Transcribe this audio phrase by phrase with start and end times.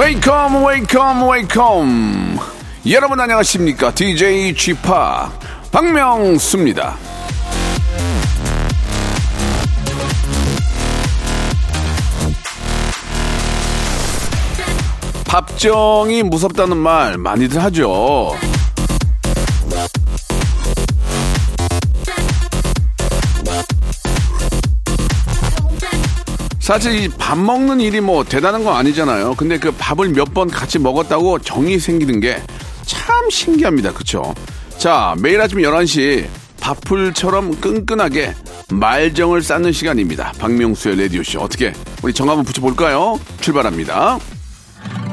[0.00, 2.38] Welcome, welcome, welcome.
[2.90, 3.92] 여러분 안녕하십니까?
[3.92, 4.72] DJ p
[5.70, 6.96] 박명수입니다.
[15.26, 18.32] 밥정이 무섭다는 말 많이들 하죠.
[26.60, 29.34] 사실 이 밥 먹는 일이 뭐 대단한 건 아니잖아요.
[29.36, 32.40] 근데 그 밥을 몇 번 같이 먹었다고 정이 생기는 게
[32.84, 33.92] 참 신기합니다.
[33.92, 34.34] 그쵸?
[34.76, 36.26] 자, 매일 아침 11시
[36.60, 38.34] 밥풀처럼 끈끈하게
[38.72, 40.32] 말정을 쌓는 시간입니다.
[40.38, 41.40] 박명수의 라디오쇼.
[41.40, 43.20] 어떻게 우리 정 한번 붙여볼까요?
[43.40, 44.18] 출발합니다.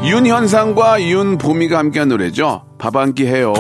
[0.04, 2.64] 윤현상과 윤보미가 함께한 노래죠.
[2.80, 3.54] 밥 한 끼 해요.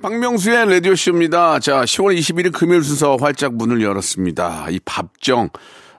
[0.00, 1.58] 박명수의 라디오쇼입니다.
[1.58, 4.68] 자, 10월 21일 금요일 순서 활짝 문을 열었습니다.
[4.70, 5.48] 이 밥정.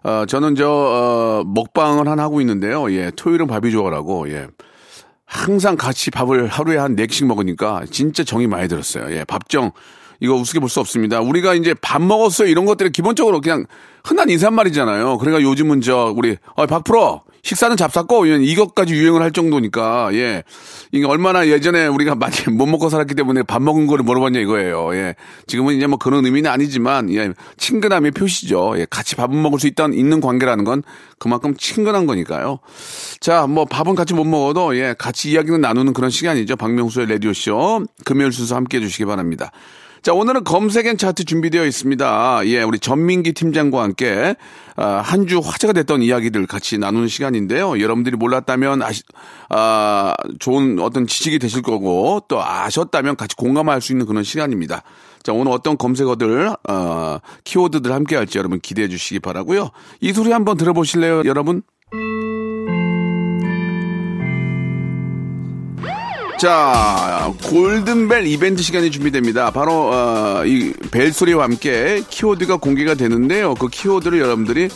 [0.03, 2.89] 어, 저는 저, 어, 먹방을 하나 하고 있는데요.
[2.94, 4.47] 예, 토요일은 밥이 좋아라고, 예.
[5.25, 9.14] 항상 같이 밥을 하루에 한 4끼씩 먹으니까 진짜 정이 많이 들었어요.
[9.14, 9.72] 예, 밥정.
[10.22, 11.19] 이거 우습게 볼 수 없습니다.
[11.19, 12.47] 우리가 이제 밥 먹었어요.
[12.47, 13.66] 이런 것들은 기본적으로 그냥
[14.03, 15.17] 흔한 인사말이잖아요.
[15.17, 20.44] 그러니까 요즘은 저, 우리, 어, 박프로 식사는 잡쌌고, 이것까지 유행을 할 정도니까, 예.
[20.91, 24.94] 이게 얼마나 예전에 우리가 많이 못 먹고 살았기 때문에 밥 먹은 거를 물어봤냐 이거예요.
[24.95, 25.16] 예.
[25.47, 27.31] 지금은 이제 뭐 그런 의미는 아니지만, 예.
[27.58, 28.73] 친근함의 표시죠.
[28.78, 28.86] 예.
[28.89, 30.84] 같이 밥은 먹을 수 있다는, 있는 관계라는 건
[31.17, 32.59] 그만큼 친근한 거니까요.
[33.19, 34.94] 자, 뭐 밥은 같이 못 먹어도, 예.
[34.97, 36.58] 같이 이야기는 나누는 그런 시간이죠.
[36.58, 37.86] 박명수의 라디오 쇼.
[38.03, 39.52] 금요일 순서 함께 해 주시기 바랍니다.
[40.02, 42.42] 자, 오늘은 검색엔 차트 준비되어 있습니다.
[42.46, 44.36] 예, 우리 전민기 팀장과 함께
[44.78, 47.82] 아, 한주 화제가 됐던 이야기들 같이 나누는 시간인데요.
[47.82, 48.82] 여러분들이 몰랐다면
[49.50, 54.84] 아, 좋은 어떤 지식이 되실 거고 또 아셨다면 같이 공감할 수 있는 그런 시간입니다.
[55.22, 59.72] 자, 오늘 어떤 검색어들, 어, 키워드들 함께 할지 여러분 기대해 주시기 바라고요.
[60.00, 61.62] 이 소리 한번 들어보실래요, 여러분?
[66.39, 69.51] 자, 골든벨 이벤트 시간이 준비됩니다.
[69.51, 73.53] 바로 어, 이 벨 소리와 함께 키워드가 공개가 되는데요.
[73.55, 74.69] 그 키워드를 여러분들이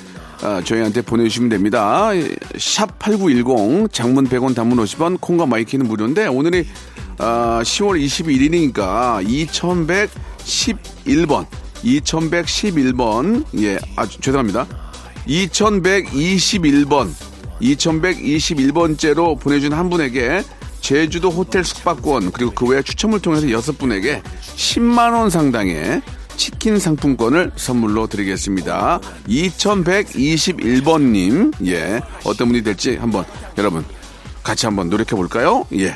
[0.43, 2.09] 어, 저희한테 보내주시면 됩니다.
[2.57, 6.67] 샵 8910 장문 100원 단문 50원 콩과 my K는 무료인데 오늘이
[7.19, 8.03] 어, 10월
[8.73, 9.25] 21일이니까
[10.45, 11.45] 2111번
[11.83, 14.67] 2111번 예, 아 죄송합니다.
[15.27, 17.09] 2121번
[17.61, 20.43] 2121번째로 보내준 한 분에게
[20.83, 26.01] 제주도 호텔 숙박권 그리고 그 외에 추첨을 통해서 여섯 분에게 10만 원 상당의
[26.35, 28.99] 치킨 상품권을 선물로 드리겠습니다.
[29.29, 33.23] 2121번님, 예, 어떤 분이 될지 한번
[33.57, 33.85] 여러분
[34.43, 35.65] 같이 한번 노력해 볼까요?
[35.73, 35.95] 예.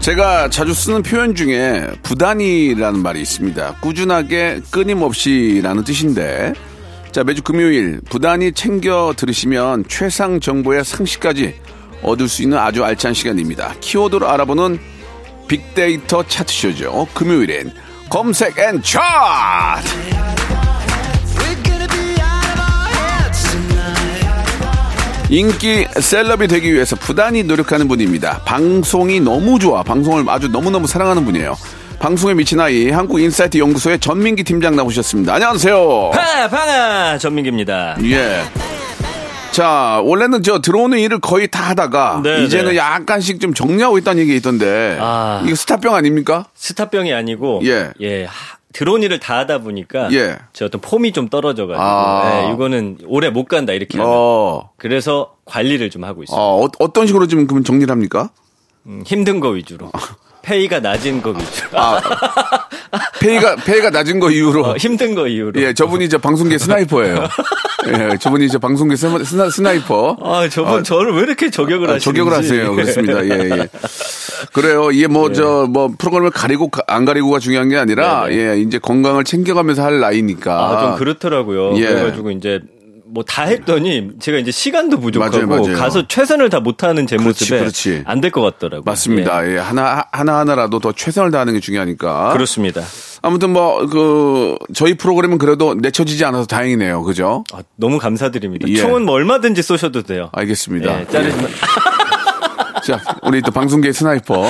[0.00, 3.76] 제가 자주 쓰는 표현 중에 부단이라는 말이 있습니다.
[3.80, 6.52] 꾸준하게 끊임없이라는 뜻인데
[7.10, 11.54] 자 매주 금요일 부단히 챙겨 들으시면 최상 정보의 상식까지
[12.02, 13.74] 얻을 수 있는 아주 알찬 시간입니다.
[13.80, 14.78] 키워드로 알아보는
[15.48, 17.08] 빅데이터 차트쇼죠.
[17.14, 17.72] 금요일엔
[18.10, 20.63] 검색 N 차트!
[25.34, 28.42] 인기 셀럽이 되기 위해서 부단히 노력하는 분입니다.
[28.44, 29.82] 방송이 너무 좋아.
[29.82, 31.56] 방송을 아주 너무너무 사랑하는 분이에요.
[31.98, 35.34] 방송에 미친 아이 한국 인사이트 연구소의 전민기 팀장 나오셨습니다.
[35.34, 36.10] 안녕하세요.
[36.14, 38.44] 파 방미아 전민기입니다 예.
[39.50, 42.76] 자, 원래는 저 들어오는 일을 거의 다 하다가 네, 이제는 네.
[42.76, 45.42] 약간씩 좀 정리하고 있다는 얘기 있던데 아.
[45.44, 46.46] 이거 스타병 아닙니까?
[46.54, 47.90] 스타병이 아니고 예.
[48.00, 50.36] 예 하- 드론 일을 다 하다 보니까 예.
[50.52, 52.48] 제 어떤 폼이 좀 떨어져가지고 아.
[52.48, 54.70] 예, 이거는 오래 못 간다 이렇게 어.
[54.76, 58.30] 그래서 관리를 좀 하고 있습니다 어, 어, 떤 식으로 지금 그럼 정리를 합니까?
[58.86, 59.92] 음, 힘든 거 위주로
[60.42, 62.00] 페이가 낮은 거 위주로 아,
[63.20, 67.28] 페이가 페이가 낮은 거 이후로 어, 힘든 거 이후로 예, 저분이 저 방송계 스나이퍼예요.
[67.86, 70.16] 예, 저분이 저 방송계 스나, 스나, 스나이퍼.
[70.22, 72.74] 아 저분 저를 왜 이렇게 저격을 아, 하시는지 저격을 하세요.
[72.74, 73.24] 그렇습니다.
[73.24, 73.68] 예, 예.
[74.52, 74.90] 그래요.
[74.90, 78.36] 이게 뭐저뭐 프로그램을 가리고 가- 안 가리고가 중요한 게 아니라 네네.
[78.36, 80.52] 예 이제 건강을 챙겨가면서 할 나이니까.
[80.54, 81.76] 아, 좀 그렇더라고요.
[81.78, 81.86] 예.
[81.86, 82.60] 그래가지고 이제
[83.06, 85.76] 뭐다 했더니 제가 이제 시간도 부족하고 맞아요, 맞아요.
[85.78, 88.02] 가서 최선을 다 못하는 제 모습에 그렇지.
[88.06, 88.82] 안될 것 같더라고요.
[88.84, 89.48] 맞습니다.
[89.52, 89.56] 예.
[89.58, 92.30] 하나 하나 하나라도 더 최선을 다하는 게 중요하니까.
[92.30, 92.32] 예.
[92.32, 92.82] 그렇습니다.
[93.22, 97.04] 아무튼 뭐 그 저희 프로그램은 그래도 내쳐지지 않아서 다행이네요.
[97.04, 97.44] 그죠?
[97.52, 98.66] 아, 너무 감사드립니다.
[98.68, 98.76] 예.
[98.76, 100.30] 총은 뭐 얼마든지 쏘셔도 돼요.
[100.32, 101.00] 알겠습니다.
[101.02, 101.46] 예, 자르지만
[102.84, 104.44] 자, 우리 또 방송계 스나이퍼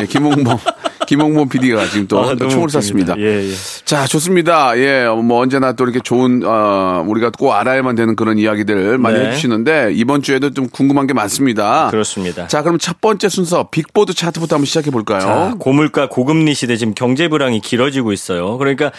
[0.00, 0.58] 예, 김홍범
[1.06, 2.68] 김홍범 PD가 지금 또 아, 총을.
[2.68, 3.14] 쐈습니다.
[3.18, 3.52] 예, 예.
[3.84, 4.76] 자, 좋습니다.
[4.78, 9.28] 예, 뭐 언제나 또 이렇게 좋은 어, 우리가 꼭 알아야만 되는 그런 이야기들 많이 네.
[9.28, 11.88] 해주시는데 이번 주에도 좀 궁금한 게 많습니다.
[11.90, 12.46] 그렇습니다.
[12.48, 15.20] 자, 그럼 첫 번째 순서 빅보드 차트부터 한번 시작해 볼까요?
[15.20, 18.58] 자, 고물가 고금리 시대 지금 경제 불황이 길어지고 있어요.
[18.58, 18.90] 그러니까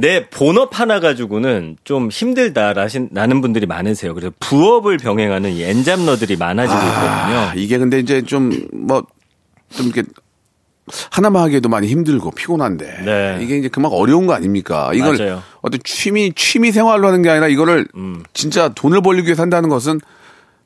[0.00, 4.14] 내 본업 하나 가지고는 좀 힘들다라는 분들이 많으세요.
[4.14, 6.86] 그래서 부업을 병행하는 이 엔잡러들이 많아지고 아,
[7.46, 7.62] 있거든요.
[7.62, 9.02] 이게 근데 이제 좀 뭐
[9.72, 10.02] 좀 이렇게
[11.12, 13.38] 하나만 하기에도 많이 힘들고 피곤한데 네.
[13.40, 14.90] 이게 이제 그만 어려운 거 아닙니까?
[14.92, 15.34] 이걸 맞아요.
[15.36, 15.40] 음.
[15.62, 17.86] 어떤 취미 취미 생활로 하는 게 아니라 이거를
[18.32, 20.00] 진짜 돈을 벌기 위해 산다는 것은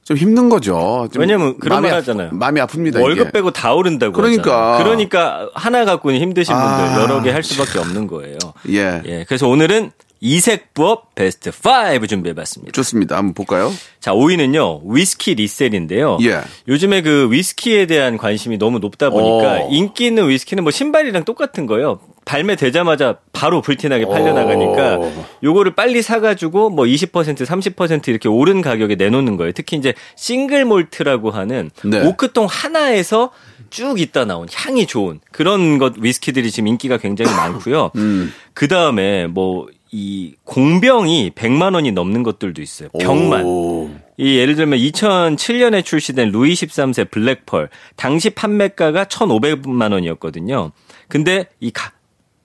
[0.05, 1.09] 좀 힘든 거죠.
[1.13, 2.31] 좀 왜냐면 그런 말 아- 하잖아요.
[2.33, 3.01] 마음이 아픕니다.
[3.01, 3.31] 월급 이게.
[3.33, 4.75] 빼고 다 오른다고 그러니까.
[4.75, 4.85] 하잖아요.
[4.85, 7.01] 그러니까 하나 갖고는 힘드신 분들 아.
[7.03, 8.37] 여러 개 할 수밖에 없는 거예요.
[8.69, 9.01] 예.
[9.07, 9.25] 예.
[9.27, 9.91] 그래서 오늘은
[10.27, 12.73] 이색 부업 베스트 5 준비해봤습니다.
[12.73, 13.19] 좋습니다.
[13.19, 13.71] 한번 볼까요?
[14.01, 16.17] 자, 5위는요, 위스키 리셀인데요.
[16.23, 16.41] 예.
[16.67, 19.69] 요즘에 그 위스키에 대한 관심이 너무 높다 보니까 어.
[19.71, 22.01] 인기 있는 위스키는 뭐 신발이랑 똑같은 거예요.
[22.25, 25.27] 발매되자마자 바로 불티나게 팔려나가니까 어.
[25.43, 29.53] 요거를 빨리 사가지고 뭐 20% 30% 이렇게 오른 가격에 내놓는 거예요.
[29.53, 32.01] 특히 이제 싱글 몰트라고 하는 네.
[32.01, 33.31] 오크통 하나에서
[33.69, 37.91] 쭉 있다 나온 향이 좋은 그런 것 위스키들이 지금 인기가 굉장히 많고요.
[37.97, 38.33] 음.
[38.55, 42.89] 그 다음에 뭐 이 공병이 100만 원이 넘는 것들도 있어요.
[43.01, 43.45] 병만.
[43.45, 43.89] 오.
[44.17, 50.73] 이 예를 들면 2007년에 출시된 루이 13세 블랙펄 당시 판매가가 1,500만 원이었거든요.
[51.09, 51.93] 근데 이 가-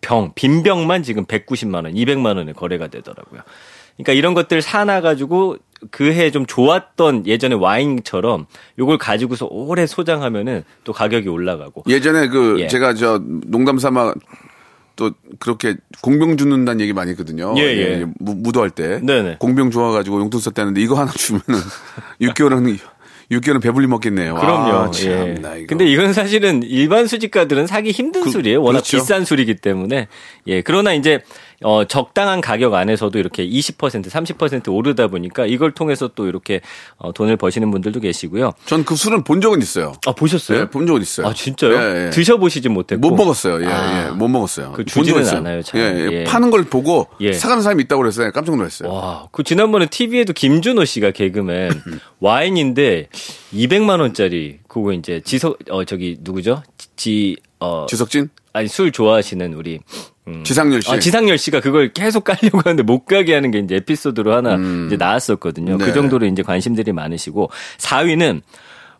[0.01, 3.42] 병, 빈 병만 지금 190만 원, 200만 원에 거래가 되더라고요.
[3.98, 5.57] 그러니까 이런 것들 사놔 가지고
[5.92, 8.46] 그 해 좀 좋았던 예전에 와인처럼
[8.78, 11.84] 요걸 가지고서 오래 소장하면은 또 가격이 올라가고.
[11.88, 12.68] 예전에 그 예.
[12.68, 14.13] 제가 저 농담 삼아
[15.00, 17.54] 또 그렇게 공병 주는다는 얘기 많이 했거든요.
[17.57, 18.06] 예, 예.
[18.19, 19.38] 무, 무도할 때 네네.
[19.40, 21.46] 공병 좋아가지고 용돈 썼다는데 이거 하나 주면은
[22.22, 22.78] 6개월은
[23.31, 24.34] 6개월은 배불리 먹겠네요.
[24.36, 24.72] 그럼요.
[24.74, 25.36] 아, 예.
[25.36, 25.68] 참나 이거.
[25.69, 28.62] 근데 이건 사실은 일반 수집가들은 사기 힘든 그- 술이에요.
[28.62, 28.98] 워낙 그렇죠.
[28.98, 30.10] 비싼 술이기 때문에.
[30.48, 30.62] 예.
[30.63, 31.22] 그러나 이제
[31.64, 36.62] 어 적당한 가격 안에서도 이렇게 20% 30% 오르다 보니까 이걸 통해서 또 이렇게
[36.98, 38.54] 어 돈을 버시는 분들도 계시고요.
[38.66, 39.94] 전 그 술은 본 적은 있어요.
[40.08, 40.62] 아 보셨어요?
[40.62, 41.28] 예, 본 적은 있어요.
[41.28, 41.74] 아 진짜요?
[41.74, 42.10] 예, 예.
[42.12, 43.62] 드셔보시지 못했고 못 먹었어요.
[43.64, 44.08] 예, 아.
[44.08, 44.72] 예, 못 먹었어요.
[44.72, 45.28] 그 주지는.
[45.28, 45.82] 않아요, 잘.
[45.82, 46.12] 예, 예.
[46.20, 46.24] 예.
[46.24, 47.34] 파는 걸 보고 예.
[47.34, 48.32] 사가는 사람이 있다고 그랬어요.
[48.32, 48.90] 깜짝 놀랐어요.
[48.92, 51.72] 와, 그 지난번에 TV에도 김준호 씨가 개그맨
[52.20, 53.10] 와인인데
[53.54, 56.64] 200만 원짜리 그거 이제 지석 어 저기 누구죠?
[56.96, 59.82] 지 어 지석진, 아니 술 좋아하시는 우리
[60.30, 60.44] 음.
[60.44, 60.92] 지상렬 씨.
[60.92, 64.56] 아, 지상열 씨가 그걸 계속 깔려고 하는데 못 가게 하는 게 이제 에피소드로 하나
[64.88, 65.78] 이제 나왔었거든요.
[65.78, 65.86] 네.
[65.86, 68.42] 그 정도로 이제 관심들이 많으시고 4위는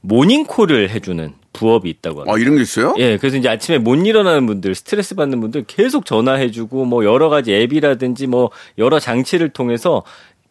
[0.02, 2.34] 모닝콜을 해주는 부업이 있다고 합니다.
[2.34, 2.96] 아 이런 게 있어요?
[3.00, 7.54] 예, 그래서 이제 아침에 못 일어나는 분들, 스트레스 받는 분들 계속 전화해주고 뭐 여러 가지
[7.54, 10.04] 앱이라든지 뭐 여러 장치를 통해서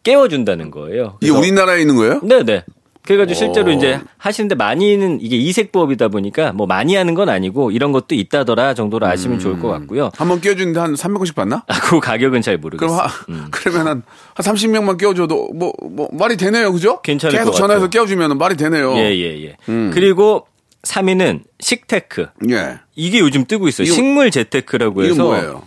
[0.03, 1.17] 깨워준다는 거예요.
[1.21, 2.21] 이게 우리나라에 있는 거예요?
[2.21, 2.63] 네네.
[3.09, 3.73] 그래가지고 실제로 오.
[3.73, 9.07] 이제 하시는데 많이는 이게 이색부업이다 보니까 뭐 많이 하는 건 아니고 이런 것도 있다더라 정도로
[9.07, 10.11] 아시면 좋을 것 같고요.
[10.15, 11.63] 한 번 끼워주는데 한 300원씩 받나?
[11.67, 12.97] 아, 그 가격은 잘 그럼 모르겠어요.
[12.99, 13.09] 하,
[13.49, 14.03] 그러면 한,
[14.35, 16.71] 한 30명만 깨워줘도 뭐, 뭐, 말이 되네요.
[16.71, 17.01] 그죠?
[17.01, 17.89] 괜찮을 계속 것 전화해서.
[17.89, 18.95] 깨워주면 말이 되네요.
[18.97, 19.55] 예, 예, 예.
[19.91, 20.45] 그리고
[20.83, 22.27] 3위는 식테크.
[22.51, 22.79] 예.
[22.95, 23.87] 이게 요즘 뜨고 있어요.
[23.87, 25.63] 식물 재테크라고 해서 뭐예요?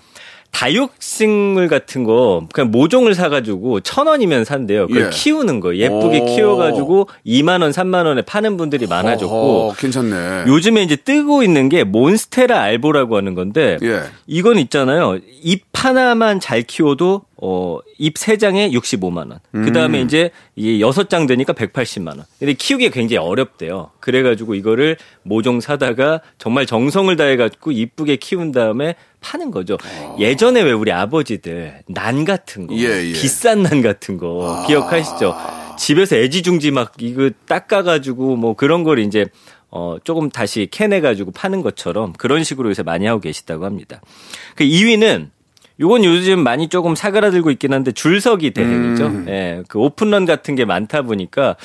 [0.53, 4.87] 다육식물 같은 거 그냥 모종을 사가지고 천 원이면 산대요.
[4.87, 5.11] 그걸 예.
[5.11, 6.27] 키우는 거 예쁘게 오.
[6.27, 10.45] 키워가지고 2만 원, 3만 원에 파는 분들이 많아졌고 어, 괜찮네.
[10.47, 14.03] 요즘에 이제 뜨고 있는 게 몬스테라 알보라고 하는 건데 예.
[14.27, 15.19] 이건 있잖아요.
[15.43, 19.41] 잎 하나만 잘 키워도 어, 잎 세 장에 65만 원.
[19.57, 19.65] 음.
[19.65, 22.25] 그다음에 이제 이게 여섯 장 되니까 180만 원.
[22.39, 23.91] 근데 키우기가 굉장히 어렵대요.
[23.99, 29.79] 그래 가지고 이거를 모종 사다가 정말 정성을 다해 갖고 이쁘게 키운 다음에 파는 거죠.
[30.19, 33.13] 예전에 왜 우리 아버지들 난 같은 거, 예, 예.
[33.13, 35.35] 비싼 난 같은 거 기억하시죠?
[35.79, 39.27] 집에서 애지중지 막 이거 닦아 가지고 뭐 그런 걸 이제
[39.71, 44.03] 어, 조금 다시 캐내가지고 파는 것처럼 그런 식으로 요새 많이 하고 계시다고 합니다.
[44.55, 45.31] 그 2위는
[45.81, 49.07] 요건 요즘 많이 조금 사그라들고 있긴 한데 줄서기 대행이죠.
[49.07, 49.27] 음.
[49.29, 51.57] 예, 그 오픈런 같은 게 많다 보니까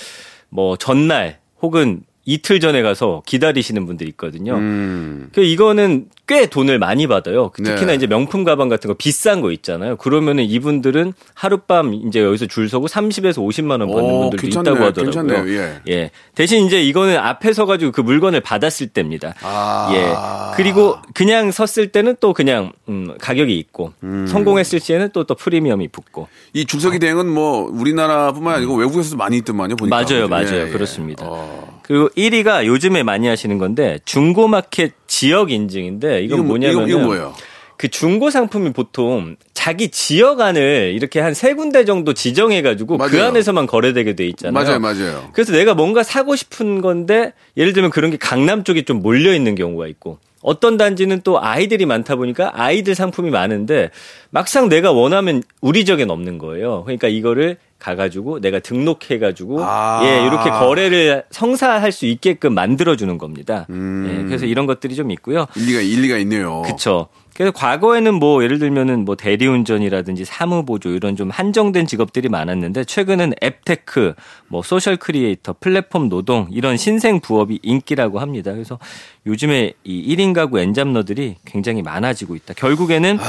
[0.49, 4.55] 뭐 전날 혹은 이틀 전에 가서 기다리시는 분들이 있거든요.
[4.55, 5.29] 음.
[5.33, 7.51] 그 이거는 꽤 돈을 많이 받아요.
[7.55, 7.95] 특히나 네.
[7.95, 9.95] 이제 명품 가방 같은 거 비싼 거 있잖아요.
[9.95, 14.85] 그러면은 이분들은 하룻밤 이제 여기서 줄 서고 30에서 50만 원 받는 오, 분들도 괜찮네, 있다고
[14.85, 15.25] 하더라고요.
[15.25, 15.81] 괜찮네요.
[15.87, 16.11] 예.
[16.35, 19.35] 대신 이제 이거는 앞에 서 가지고 그 물건을 받았을 때입니다.
[19.41, 19.89] 아.
[19.93, 20.57] 예.
[20.57, 26.27] 그리고 그냥 섰을 때는 또 그냥 음, 가격이 있고 성공했을 시에는 또또 프리미엄이 붙고.
[26.53, 29.77] 이 줄서기 대행은 뭐 우리나라뿐만 아니고 외국에서도 많이 있더만요.
[29.77, 29.95] 보니까.
[29.95, 30.55] 맞아요, 맞아요.
[30.55, 30.69] 예, 예.
[30.69, 31.25] 그렇습니다.
[31.25, 31.77] 어.
[31.83, 37.33] 그리고 1위가 요즘에 많이 하시는 건데 중고마켓 지역 인증인데 이건 뭐- 뭐냐면 이건 뭐예요?
[37.77, 43.27] 그 중고 상품이 보통 자기 지역 안을 이렇게 한 세 군데 정도 지정해가지고 그 맞아요.
[43.27, 44.53] 안에서만 거래되게 돼 있잖아요.
[44.65, 45.29] 맞아요, 맞아요.
[45.33, 49.53] 그래서 내가 뭔가 사고 싶은 건데 예를 들면 그런 게 강남 쪽에 좀 몰려 있는
[49.53, 53.91] 경우가 있고 어떤 단지는 또 아이들이 많다 보니까 아이들 상품이 많은데
[54.31, 56.83] 막상 내가 원하면 우리 지역엔 없는 거예요.
[56.85, 60.01] 그러니까 이거를 가가지고 내가 등록해가지고 아.
[60.03, 63.65] 예 이렇게 거래를 성사할 수 있게끔 만들어주는 겁니다.
[63.69, 64.07] 음.
[64.09, 65.45] 예, 그래서 이런 것들이 좀 있고요.
[65.55, 66.61] 일리가 일리가 있네요.
[66.63, 67.07] 그쵸.
[67.37, 74.15] 그래서 과거에는 뭐 예를 들면은 뭐 대리운전이라든지 사무보조 이런 좀 한정된 직업들이 많았는데 최근은 앱테크,
[74.47, 78.53] 뭐 소셜 크리에이터, 플랫폼 노동 이런 신생 부업이 인기라고 합니다.
[78.53, 78.79] 그래서
[79.27, 82.55] 요즘에 이 1인 가구 엔잡러들이 굉장히 많아지고 있다.
[82.55, 83.19] 결국에는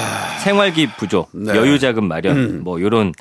[0.43, 1.55] 생활비 부족, 네.
[1.55, 3.13] 여유 자금 마련 뭐 이런 어,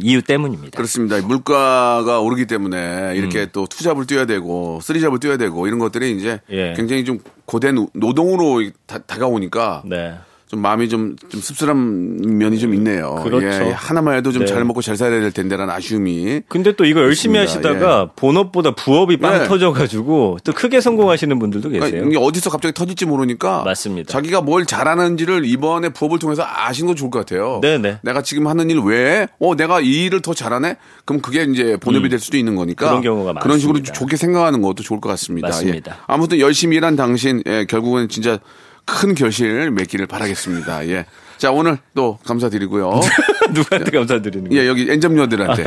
[0.00, 0.76] 이유 때문입니다.
[0.76, 1.20] 그렇습니다.
[1.20, 3.48] 물가가 오르기 때문에 이렇게 음.
[3.52, 6.74] 또 투잡을 뛰어야 되고 쓰리잡을 뛰어야 되고 이런 것들이 이제 예.
[6.74, 10.14] 굉장히 좀 고된 노동으로 다, 다가오니까 네.
[10.52, 13.14] 좀 마음이 좀, 좀 씁쓸한 면이 좀 있네요.
[13.24, 13.46] 그렇죠.
[13.46, 14.46] 예, 하나만 해도 좀 네.
[14.52, 16.42] 잘 먹고 잘 살아야 될 텐데라는 아쉬움이.
[16.46, 17.70] 근데 또 이거 열심히 그렇습니다.
[17.70, 19.46] 하시다가 본업보다 부업이 빵 예.
[19.46, 21.90] 터져가지고 또 크게 성공하시는 분들도 계세요.
[21.90, 24.12] 그러니까 이게 어디서 갑자기 터질지 모르니까 맞습니다.
[24.12, 27.60] 자기가 뭘 잘하는지를 이번에 부업을 통해서 아시는 거 좋을 것 같아요.
[27.62, 28.00] 네네.
[28.02, 30.76] 내가 지금 하는 일 외에 어 내가 이 일을 더 잘하네.
[31.06, 33.00] 그럼 그게 이제 본업이 될 수도 있는 거니까 음.
[33.00, 33.94] 그런 경우가 그런 식으로 많습니다.
[33.94, 35.48] 좋게 생각하는 것도 좋을 것 같습니다.
[35.48, 35.92] 맞습니다.
[35.92, 35.96] 예.
[36.06, 38.38] 아무튼 열심히 일한 당신 예, 결국은 진짜
[38.84, 40.86] 큰 결실 맺기를 바라겠습니다.
[40.88, 41.06] 예.
[41.38, 43.00] 자 오늘 또 감사드리고요.
[43.52, 44.62] 누구한테 감사드리는 거예요?
[44.62, 45.64] 예, 여기 엔잡녀들한테.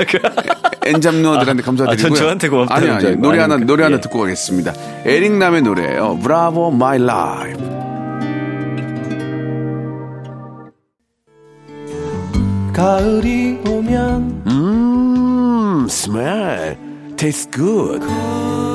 [0.86, 1.92] 엔잡녀들한테 감사드리고요.
[1.92, 3.16] 아, 전 저한테 고맙다는 아니, 아니.
[3.18, 3.58] 노래 하나.
[3.58, 4.02] 노래 하나 예.
[4.02, 4.74] 듣고 가겠습니다.
[5.06, 7.62] 에릭남의 노래예요 Bravo My Life.
[12.74, 16.78] 가을이 오면 음, smell.
[17.18, 18.04] Tastes good.
[18.04, 18.75] 우체국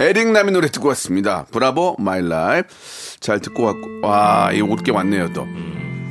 [0.00, 1.44] 에릭 남의 노래 듣고 왔습니다.
[1.50, 2.68] Bravo my life.
[3.20, 3.80] 잘 듣고 왔고.
[4.02, 5.46] 와, 이거 올 게 왔네요, 또.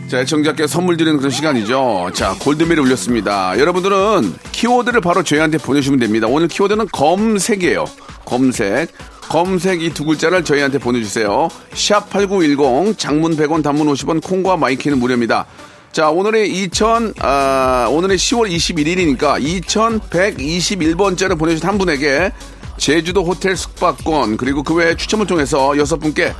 [0.07, 2.11] 자, 애청자께 선물 드리는 그런 시간이죠.
[2.13, 3.57] 자, 골드벨이 울렸습니다.
[3.57, 6.27] 여러분들은 키워드를 바로 저희한테 보내주시면 됩니다.
[6.27, 7.85] 오늘 키워드는 검색이에요.
[8.25, 8.89] 검색.
[9.27, 11.49] 검색 이 두 글자를 저희한테 보내주세요.
[11.73, 15.45] 샵 8910, 장문 100원, 단문 50원, 콩과 마이케이는 무료입니다.
[15.91, 22.31] 자, 오늘의 2000, 아, 오늘의 10월 21일이니까 2121번째를 보내주신 한 분에게
[22.79, 26.33] 제주도 호텔 숙박권, 그리고 그 외에 추첨을 통해서 여섯 분께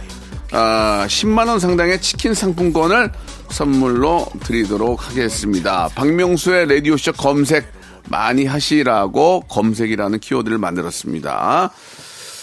[0.52, 3.12] 아, 10만 원 상당의 치킨 상품권을
[3.50, 5.90] 선물로 드리도록 하겠습니다.
[5.94, 7.72] 박명수의 라디오 쇼 검색
[8.08, 11.72] 많이 하시라고 검색이라는 키워드를 만들었습니다.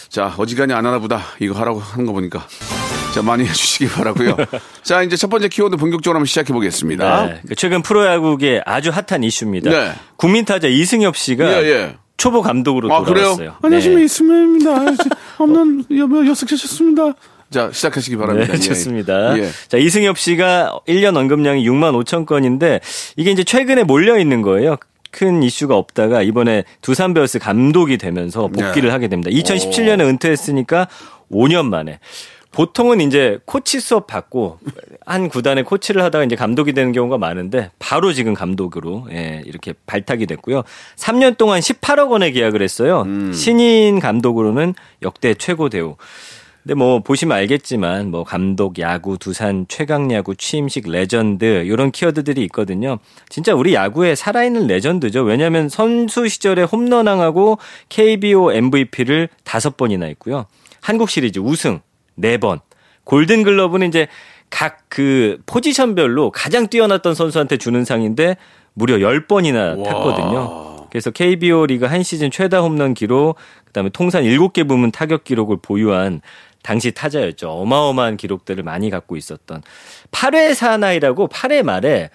[0.09, 1.23] 자, 어지간히 안 하나 보다.
[1.41, 2.47] 이거 하라고 하는 거 보니까.
[3.13, 4.37] 자, 많이 해주시기 바라고요
[4.85, 7.27] 자, 이제 첫 번째 키워드 본격적으로 한번 시작해 보겠습니다.
[7.27, 9.71] 네, 그 최근 프로야구계 아주 핫한 이슈입니다.
[9.71, 9.93] 네.
[10.17, 11.97] 국민 타자 이승엽 씨가 예, 예.
[12.17, 13.15] 초보 감독으로 아, 그래요?
[13.37, 13.55] 돌아왔어요.
[13.63, 14.05] 안녕하십니까 네.
[14.05, 14.75] 이승민입니다.
[15.39, 15.85] 없는
[16.29, 17.15] 여석하셨습니다.
[17.51, 18.53] 자, 시작하시기 바랍니다.
[18.53, 18.61] 네, 예.
[18.61, 19.39] 좋습니다.
[19.39, 19.49] 예.
[19.69, 22.81] 자, 이승엽 씨가 1년 언급량이 6만 5천 건인데
[23.17, 24.77] 이게 이제 최근에 몰려 있는 거예요.
[25.13, 28.91] 큰 이슈가 없다가 이번에 두산 베어스 감독이 되면서 복귀를 네.
[28.91, 29.31] 하게 됩니다.
[29.31, 30.89] 2017년에 은퇴했으니까
[31.31, 32.01] 5년 만에.
[32.57, 34.59] 보통은 이제 코치 수업 받고
[35.05, 40.25] 한 구단의 코치를 하다가 이제 감독이 되는 경우가 많은데 바로 지금 감독으로 예, 이렇게 발탁이
[40.25, 40.63] 됐고요.
[40.97, 43.03] 3년 동안 18억 원에 계약을 했어요.
[43.03, 43.35] 음.
[43.35, 44.73] 신인 감독으로는
[45.03, 45.97] 역대 최고 대우.
[46.63, 52.99] 근데 뭐 보시면 알겠지만 뭐 감독, 야구, 두산 최강 야구, 취임식 레전드 이런 키워드들이 있거든요.
[53.29, 55.25] 진짜 우리 야구에 살아있는 레전드죠.
[55.25, 57.59] 왜냐하면 선수 시절에 홈런왕하고
[57.91, 60.47] KBO MVP를 다섯 번이나 했고요.
[60.81, 61.81] 한국 시리즈 우승
[62.17, 62.61] 네 번.
[63.05, 64.09] 골든 글러브는 이제
[64.51, 68.37] 각 그 포지션별로 가장 뛰어났던 선수한테 주는 상인데
[68.73, 70.87] 무려 10번이나 탔거든요.
[70.89, 76.23] 그래서 KBO 리그 한 시즌 최다 홈런 기록, 그다음에 통산 7개 부문 타격 기록을 보유한
[76.63, 77.51] 당시 타자였죠.
[77.51, 79.63] 어마어마한 기록들을 많이 갖고 있었던
[80.13, 82.09] 8회 사나이라고 8회 말에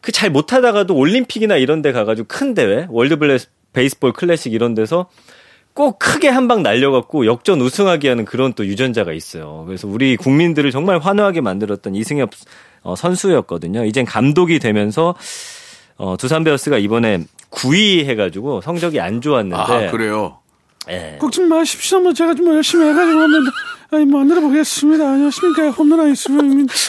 [0.00, 3.38] 그 잘 못하다가도 올림픽이나 이런 데 가가지고 큰 대회, 월드 블레
[3.72, 5.08] 베이스볼 클래식 이런 데서
[5.78, 9.62] 꼭 크게 한 방 날려갖고 역전 우승하게 하는 그런 또 유전자가 있어요.
[9.66, 12.30] 그래서 우리 국민들을 정말 환호하게 만들었던 이승엽
[12.82, 13.84] 어, 선수였거든요.
[13.84, 15.14] 이젠 감독이 되면서
[15.96, 17.20] 어, 두산 베어스가 이번에
[17.50, 19.56] 9위 해가지고 성적이 안 좋았는데.
[19.56, 20.38] 아, 그래요.
[20.90, 21.16] 예.
[21.20, 22.00] 걱정 마십시오.
[22.00, 23.42] 뭐 제가 좀 열심히 해가지고 한번
[23.90, 25.04] 아니 만들어 보겠습니다.
[25.08, 26.00] 안녕하십니까 홈런.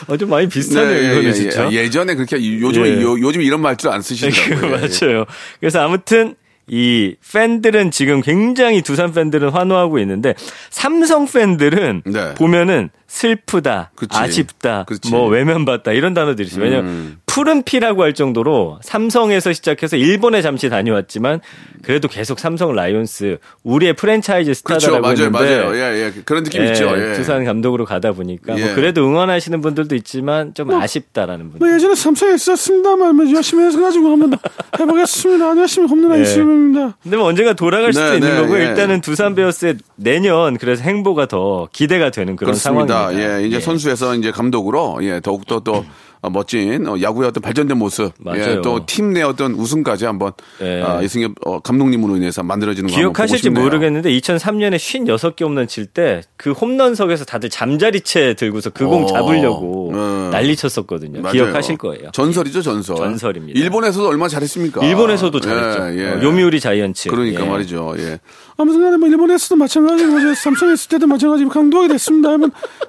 [0.07, 1.71] 어, 좀 많이 비슷하네요, 이거는 진짜.
[1.71, 3.01] 예, 전에 그렇게 요즘 예.
[3.01, 4.71] 요, 요즘 이런 말투 안 쓰시더라고요.
[4.81, 4.87] 예.
[5.05, 5.25] 맞아요.
[5.59, 6.35] 그래서 아무튼
[6.69, 10.35] 이 팬들은 지금 굉장히 두산 팬들은 환호하고 있는데
[10.69, 12.33] 삼성 팬들은 네.
[12.35, 14.17] 보면은 슬프다, 그치.
[14.17, 15.09] 아쉽다, 그치.
[15.09, 16.63] 뭐 외면받다 이런 단어들이 있어요.
[16.63, 17.17] 왜냐면 음.
[17.39, 21.39] 푸른 피라고 할 정도로 삼성에서 시작해서 일본에 잠시 다녀왔지만
[21.83, 24.79] 그래도 계속 삼성 라이온스 우리의 프랜차이즈 그렇죠.
[24.87, 25.25] 스타다라고 맞아요.
[25.27, 25.75] 했는데 맞아요.
[25.77, 26.21] 예, 예.
[26.25, 26.93] 그런 느낌 예, 있죠.
[26.97, 27.13] 예.
[27.13, 28.65] 두산 감독으로 가다 보니까 예.
[28.65, 31.65] 뭐 그래도 응원하시는 분들도 있지만 좀 아쉽다라는 분들.
[31.65, 34.33] 뭐 예전에 삼성에 있었습니다만 뭐 열심히 해서 가지고 한번
[34.77, 35.49] 해보겠습니다.
[35.49, 36.19] 안녕하십니까 홈런 예.
[36.19, 36.97] 아이스입니다.
[37.01, 38.65] 근데 뭐 언젠가 돌아갈 수도 네, 있는 네, 거고 예.
[38.65, 42.93] 일단은 두산 베어스의 내년 그래서 행보가 더 기대가 되는 그런 그렇습니다.
[43.11, 43.39] 상황입니다.
[43.39, 45.85] 예, 이제 선수에서 이제 감독으로 예, 더욱 더 또 어,
[46.23, 48.61] 멋진 어, 야구의 어떤 발전된 모습, 예, 맞아요.
[48.61, 50.81] 또팀 내 어떤 우승까지 한번 예.
[50.81, 53.49] 아, 이승엽 어, 감독님으로 인해서 만들어지는 기억하실지.
[53.51, 60.29] 모르겠는데 2003년에 56개 홈런 칠 때 그 홈런석에서 다들 잠자리채 들고서 그공 어, 잡으려고 음.
[60.31, 61.21] 난리 쳤었거든요.
[61.21, 61.33] 맞아요.
[61.33, 62.11] 기억하실 거예요.
[62.11, 62.95] 전설이죠, 전설.
[62.97, 63.59] 전설입니다.
[63.59, 64.85] 일본에서도 얼마나 잘했습니까?
[64.85, 65.99] 일본에서도 잘했죠.
[65.99, 66.09] 예, 예.
[66.11, 67.09] 어, 요미우리 자이언츠.
[67.09, 67.49] 그러니까 예.
[67.49, 67.93] 말이죠.
[67.97, 68.19] 예.
[68.57, 72.29] 아무튼 간에 뭐 일본에서도 마찬가지고 저 삼성에 있을 때도 마찬가지고 강도하게 됐습니다.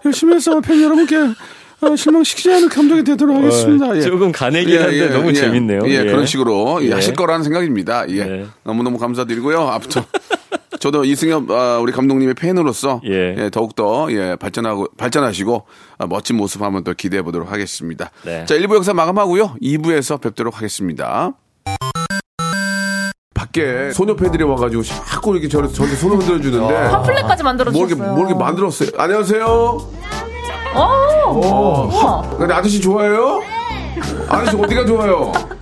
[0.04, 1.16] 열심히 해서 팬 여러분께
[1.82, 3.96] 어, 실망시키지 않은 감독이 되도록 하겠습니다.
[3.96, 4.00] 예.
[4.02, 5.80] 조금 가내긴 한데 너무 재밌네요.
[5.86, 6.04] 예, 예.
[6.04, 6.92] 그런 식으로 예, 예.
[6.92, 8.08] 하실 거라는 생각입니다.
[8.10, 8.24] 예.
[8.24, 8.46] 네.
[8.64, 9.60] 너무너무 감사드리고요.
[9.60, 10.04] 앞으로
[10.78, 13.34] 저도 이승엽 아, 우리 감독님의 팬으로서 예.
[13.38, 15.66] 예, 더욱더 예, 발전하고 발전하시고
[15.98, 18.10] 아, 멋진 모습 한번 더 기대해 보도록 하겠습니다.
[18.24, 18.44] 네.
[18.46, 19.56] 자, 1부 영상 마감하고요.
[19.62, 21.32] 2부에서 뵙도록 하겠습니다.
[23.34, 28.12] 밖에 소녀 팬들이 와가지고 자꾸 이렇게 저를 저한테 손을 흔들어 주는데 팜플렛까지 만들어 주셨어요.
[28.14, 28.90] 뭐 이렇게 만들었어요.
[28.96, 30.19] 안녕하세요.
[30.74, 30.78] 오!
[30.78, 32.22] 어, 우와.
[32.38, 33.42] 근데 아저씨 좋아해요?
[34.28, 35.32] 아저씨 어디가 좋아요?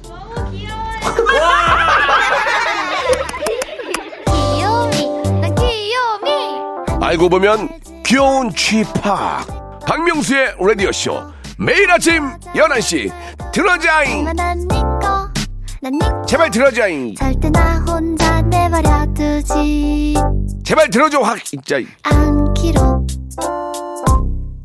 [4.27, 5.41] 귀요미.
[5.41, 7.05] 난 귀요미.
[7.05, 7.69] 알고 보면
[8.05, 9.81] 귀여운 쥐팍.
[9.87, 11.23] 박명수의 라디오쇼.
[11.59, 13.11] 매일 아침 11시.
[13.53, 14.25] 들어자잉.
[14.35, 15.29] 난 니꺼
[16.27, 17.15] 제발 들어자잉.
[17.15, 20.15] 절대 나 혼자 내버려 두지.
[20.65, 21.43] 제발 들어줘 확.
[21.45, 23.07] 진짜 않기로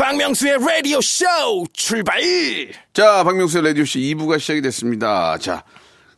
[0.00, 1.26] 박명수의 라디오 쇼
[1.74, 2.22] 출발!
[2.94, 5.36] 자, 박명수의 라디오 쇼 2부가 시작이 됐습니다.
[5.36, 5.62] 자,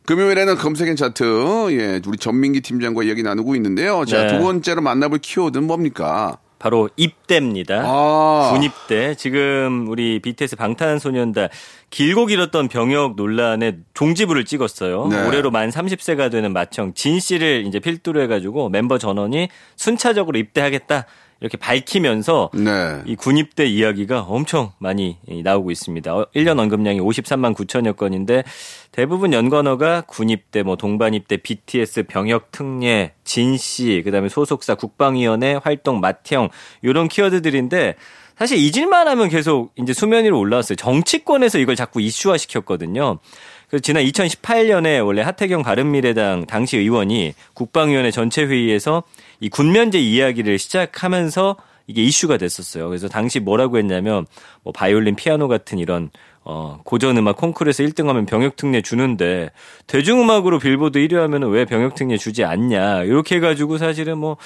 [0.05, 4.05] 금요일에는 검색 N 차트, 예, 우리 전민기 팀장과 이야기 나누고 있는데요.
[4.05, 4.37] 자, 네.
[4.37, 6.37] 두 번째로 만나볼 키워드는 뭡니까?
[6.59, 7.83] 바로 입대입니다.
[7.85, 8.51] 아.
[8.53, 9.15] 군입대.
[9.15, 11.49] 지금 우리 BTS 방탄소년단
[11.89, 15.07] 길고 길었던 병역 논란에 종지부를 찍었어요.
[15.07, 15.27] 네.
[15.27, 21.05] 올해로 만 30세가 되는 맏형 진 씨를 이제 필두로 해가지고 멤버 전원이 순차적으로 입대하겠다.
[21.43, 23.01] 이렇게 밝히면서 네.
[23.05, 26.15] 이 군입대 이야기가 엄청 많이 나오고 있습니다.
[26.15, 28.45] 어, 1년 언급량이 53만 9천여 건인데
[28.93, 36.47] 대부분 연관어가 군입대, 뭐 동반입대, BTS, 병역 특례, 진씨, 그다음에 소속사 국방위원회 활동 맏형
[36.81, 37.95] 이런 키워드들인데
[38.37, 40.77] 사실 잊을만 하면 계속 이제 수면 위로 올라왔어요.
[40.77, 43.19] 정치권에서 이걸 자꾸 이슈화 시켰거든요.
[43.67, 49.03] 그래서 지난 2018년에 원래 하태경 바른미래당 당시 의원이 국방위원회 전체 회의에서
[49.39, 52.87] 이 군면제 이야기를 시작하면서 이게 이슈가 됐었어요.
[52.87, 54.25] 그래서 당시 뭐라고 했냐면
[54.63, 56.09] 뭐 바이올린, 피아노 같은 이런
[56.45, 59.51] 어 고전 음악 콩쿠르에서 1등하면 병역 특례 주는데
[59.87, 63.03] 대중음악으로 빌보드 1위 하면은 왜 병역 특례 주지 않냐.
[63.03, 64.37] 이렇게 해 가지고 사실은 뭐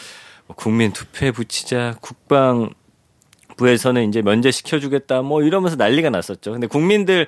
[0.55, 2.69] 국민 투표에 붙이자 국방
[3.57, 6.53] 부에서는 이제 면제시켜 주겠다 뭐 이러면서 난리가 났었죠.
[6.53, 7.27] 근데 국민들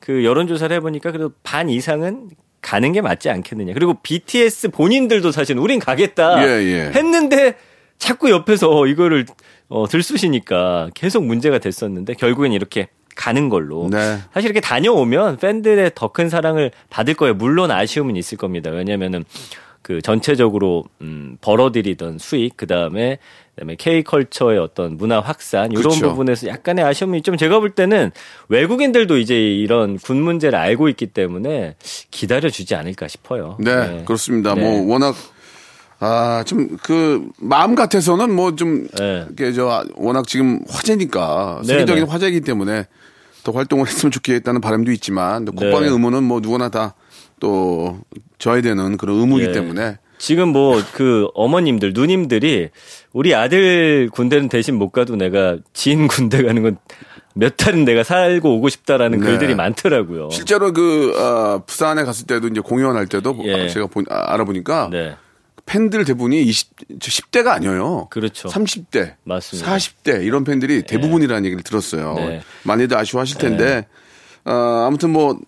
[0.00, 2.30] 그 여론조사를 해보니까 그래도 반 이상은
[2.68, 3.72] 가는 게 맞지 않겠느냐.
[3.72, 6.80] 그리고 BTS 본인들도 사실 우린 가겠다 예, 예.
[6.94, 7.54] 했는데
[7.96, 9.24] 자꾸 옆에서 이거를
[9.68, 13.88] 어, 들쑤시니까 계속 문제가 됐었는데 결국엔 이렇게 가는 걸로.
[13.90, 14.18] 네.
[14.34, 17.34] 사실 이렇게 다녀오면 팬들의 더 큰 사랑을 받을 거예요.
[17.34, 18.70] 물론 아쉬움은 있을 겁니다.
[18.70, 19.24] 왜냐면은
[19.82, 23.18] 그 전체적으로 음 벌어들이던 수익 그다음에
[23.54, 26.10] 그다음에 K 컬처의 어떤 문화 확산 이런 그렇죠.
[26.10, 28.10] 부분에서 약간의 아쉬움이 좀 제가 볼 때는
[28.48, 31.76] 외국인들도 이제 이런 군 문제를 알고 있기 때문에
[32.10, 33.56] 기다려 주지 않을까 싶어요.
[33.60, 34.54] 네, 그렇습니다.
[34.54, 34.60] 네.
[34.60, 35.14] 뭐 워낙
[36.00, 39.26] 아, 좀 그 마음 같아서는 뭐 좀 네.
[39.32, 42.10] 이게 저 워낙 지금 화제니까 네, 세계적인 네.
[42.10, 42.86] 화제이기 때문에
[43.44, 45.88] 더 활동을 했으면 좋겠다는 바람도 있지만 또 국방의 네.
[45.88, 46.94] 의무는 뭐 누구나 다
[47.40, 47.98] 또
[48.38, 49.52] 져야 되는 그런 의무이기 예.
[49.52, 52.70] 때문에 지금 뭐 그 어머님들 누님들이
[53.12, 56.76] 우리 아들 군대는 대신 못 가도 내가 지인 군대 가는 건
[57.34, 59.26] 몇 달은 내가 살고 오고 싶다라는 네.
[59.26, 60.28] 글들이 많더라고요.
[60.30, 63.68] 실제로 그 아, 부산에 갔을 때도 이제 공연할 때도 예.
[63.68, 65.14] 제가 본- 아, 알아보니까 네.
[65.64, 68.08] 팬들 대부분이 20, 10대가 아니에요.
[68.10, 68.48] 그렇죠.
[68.48, 69.70] 30대, 맞습니다.
[69.76, 72.14] 40대 이런 팬들이 대부분이라는 얘기를 들었어요.
[72.16, 72.40] 네.
[72.64, 73.86] 많이들 아쉬워하실 텐데
[74.44, 74.50] 어,
[74.88, 75.38] 아무튼 뭐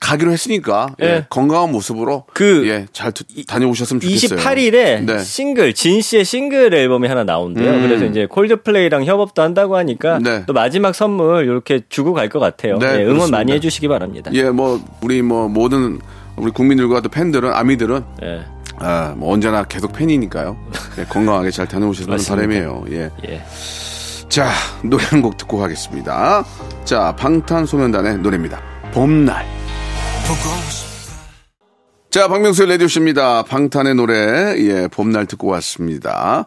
[0.00, 1.26] 가기로 했으니까 예, 예.
[1.30, 4.38] 건강한 모습으로 그 예, 잘 두- 다녀오셨으면 좋겠어요.
[4.38, 5.18] 28일에 네.
[5.20, 7.70] 싱글 진 씨의 싱글 앨범이 하나 나온대요.
[7.72, 7.82] 음.
[7.82, 10.44] 그래서 이제 콜드플레이랑 협업도 한다고 하니까 네.
[10.46, 12.78] 또 마지막 선물 이렇게 주고 갈 것 같아요.
[12.78, 13.38] 네, 네, 응원 그렇습니다.
[13.38, 14.30] 많이 해주시기 바랍니다.
[14.34, 15.98] 예, 뭐 우리 뭐 모든
[16.36, 18.40] 우리 국민들과 또 팬들은 아미들은 예.
[18.78, 20.56] 아, 뭐 언제나 계속 팬이니까요.
[20.98, 21.66] 예, 건강하게 잘
[22.12, 22.34] 맞습니다.
[22.36, 22.84] 바람이에요.
[22.92, 23.10] 예.
[23.28, 23.42] 예.
[24.28, 24.48] 자,
[24.82, 26.44] 노래 한 곡 듣고 가겠습니다.
[26.84, 28.60] 자, 방탄소년단의 노래입니다.
[28.92, 29.44] 봄날.
[32.10, 33.44] 자, 박명수의 라디오쇼입니다.
[33.44, 34.14] 방탄의 노래,
[34.58, 36.46] 예, 봄날 듣고 왔습니다.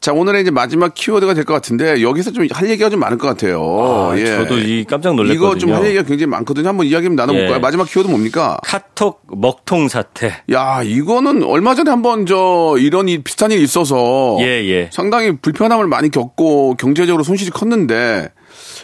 [0.00, 3.28] 자, 오늘의 이제 마지막 키워드가 될 것 같은데, 여기서 좀 할 얘기가 좀 많을 것
[3.28, 3.62] 같아요.
[4.10, 4.24] 아, 예.
[4.24, 5.34] 저도 이 깜짝 놀랐거든요.
[5.48, 6.68] 이거 좀 할 얘기가 굉장히 많거든요.
[6.68, 7.56] 한번 이야기 좀 나눠볼까요?
[7.56, 7.58] 예.
[7.58, 8.56] 마지막 키워드 뭡니까?
[8.64, 10.34] 카톡 먹통 사태.
[10.50, 14.38] 야, 이거는 얼마 전에 한번 저, 이런 일, 비슷한 일이 있어서.
[14.40, 14.88] 예, 예.
[14.92, 18.30] 상당히 불편함을 많이 겪고 경제적으로 손실이 컸는데,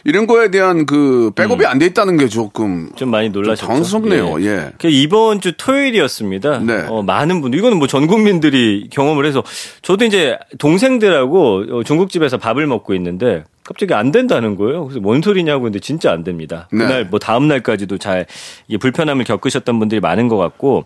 [0.08, 3.66] 이런 거에 대한 그 백업이 안 돼 있다는 게 조금 좀 많이 놀라셨죠.
[3.66, 4.42] 당황스럽네요.
[4.44, 4.70] 예.
[4.78, 6.58] 그 이번 주 토요일이었습니다.
[6.60, 6.84] 네.
[6.88, 9.42] 어, 많은 분들 이거는 뭐 전 국민들이 경험을 해서
[9.82, 14.84] 저도 이제 동생들하고 어, 중국집에서 밥을 먹고 있는데 갑자기 안 된다는 거예요.
[14.84, 16.68] 그래서 뭔 소리냐고 근데 진짜 안 됩니다.
[16.72, 16.78] 네.
[16.78, 18.24] 그날 뭐 다음 날까지도 잘
[18.66, 20.84] 이게 불편함을 겪으셨던 분들이 많은 것 같고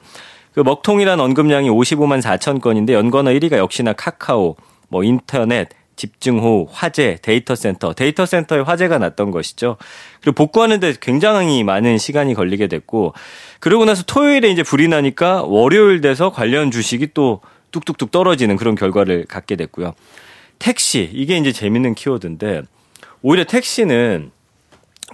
[0.54, 4.56] 그 먹통이란 언급량이 55만 4천 건인데 연관어 1위가 역시나 카카오,
[4.88, 9.76] 뭐 인터넷, 집중호우, 화재, 데이터 센터, 데이터 센터에 화재가 났던 것이죠.
[10.20, 13.12] 그리고 복구하는데 굉장히 많은 시간이 걸리게 됐고,
[13.61, 19.26] 그러고 나서 토요일에 이제 불이 나니까 월요일 돼서 관련 주식이 또 뚝뚝뚝 떨어지는 그런 결과를
[19.26, 19.94] 갖게 됐고요.
[20.59, 22.62] 택시, 이게 이제 재밌는 키워드인데,
[23.22, 24.31] 오히려 택시는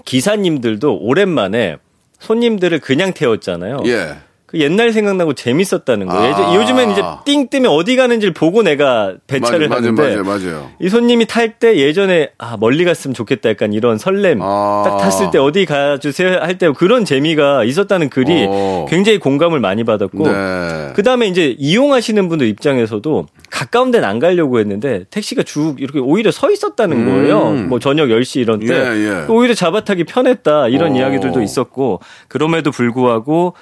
[0.05, 1.77] 기사님들도 오랜만에
[2.21, 3.83] 손님들을 그냥 태웠잖아요.
[3.87, 4.17] 예.
[4.49, 6.23] 그 옛날 생각나고 재밌었다는 거예요.
[6.23, 6.29] 아.
[6.31, 10.71] 예전- 요즘엔 이제 띵 뜨면 어디 가는지를 보고 내가 배차를 맞아요, 하는데 맞아요, 맞아요.
[10.81, 14.85] 이 손님이 탈 때 예전에 아 멀리 갔으면 좋겠다 약간 이런 설렘 아.
[14.87, 18.87] 딱 탔을 때 어디 가주세요 할 때 그런 재미가 있었다는 글이 어.
[18.89, 20.93] 굉장히 공감을 많이 받았고 네.
[20.95, 26.31] 그 다음에 이제 이용하시는 분들 입장에서도 가까운 데는 안 가려고 했는데 택시가 쭉 이렇게 오히려
[26.31, 27.51] 서 있었다는 거예요.
[27.69, 28.67] 뭐 저녁 10시 이런 때.
[28.67, 28.71] 음.
[28.73, 29.25] 예, 예.
[29.29, 30.69] 오히려 잡아타기 편했다.
[30.69, 30.97] 이런 어.
[30.97, 33.53] 이야기들도 있었고 그럼에도 불구하고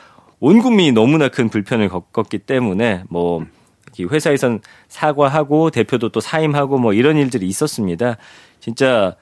[0.40, 7.16] 온 국민이 너무나 큰 불편을 겪었기 때문에 뭐이 회사에선 사과하고 대표도 또 사임하고 뭐 이런
[7.16, 8.16] 일들이 있었습니다.
[8.60, 9.16] 진짜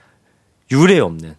[0.71, 1.35] 유례 없는.